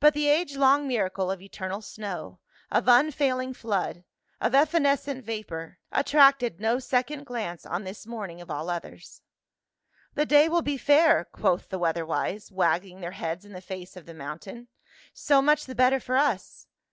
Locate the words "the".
0.14-0.26, 10.14-10.26, 11.68-11.78, 13.52-13.60, 14.06-14.12, 15.66-15.76